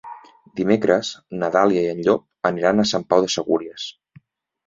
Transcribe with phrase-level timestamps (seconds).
[0.59, 1.09] Dimecres
[1.41, 3.85] na Dàlia i en Llop aniran a Sant Pau de Segúries.